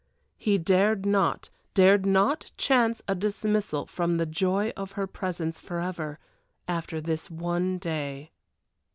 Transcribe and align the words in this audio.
He 0.39 0.57
dared 0.57 1.05
not, 1.05 1.51
dared 1.75 2.07
not 2.07 2.49
chance 2.57 3.03
a 3.07 3.13
dismissal 3.13 3.85
from 3.85 4.17
the 4.17 4.25
joy 4.25 4.73
of 4.75 4.93
her 4.93 5.05
presence 5.05 5.59
forever, 5.59 6.17
after 6.67 6.99
this 6.99 7.29
one 7.29 7.77
day. 7.77 8.31